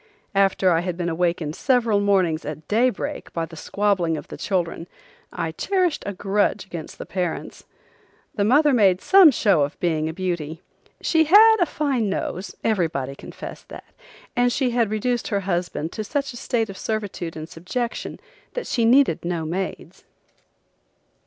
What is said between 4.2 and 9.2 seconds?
the children I cherished a grudge against the parents. The mother made